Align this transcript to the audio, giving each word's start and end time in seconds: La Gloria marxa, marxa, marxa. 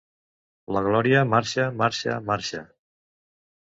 La 0.77 0.83
Gloria 0.87 1.23
marxa, 1.35 1.69
marxa, 1.85 2.19
marxa. 2.35 2.67